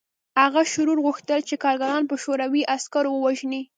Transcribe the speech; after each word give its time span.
هغه 0.41 0.61
شرور 0.73 0.97
غوښتل 1.05 1.39
چې 1.49 1.55
کارګران 1.63 2.03
په 2.07 2.15
شوروي 2.23 2.61
عسکرو 2.75 3.11
ووژني 3.13 3.61